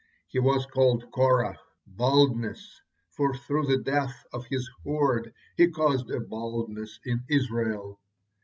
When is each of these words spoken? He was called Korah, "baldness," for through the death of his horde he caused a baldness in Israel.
He 0.29 0.39
was 0.39 0.65
called 0.65 1.11
Korah, 1.11 1.59
"baldness," 1.85 2.81
for 3.11 3.35
through 3.37 3.67
the 3.67 3.77
death 3.77 4.23
of 4.33 4.47
his 4.47 4.67
horde 4.83 5.31
he 5.57 5.69
caused 5.69 6.09
a 6.09 6.19
baldness 6.19 6.99
in 7.05 7.23
Israel. 7.29 7.99